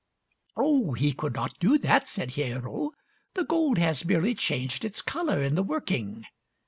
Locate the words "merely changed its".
4.03-4.99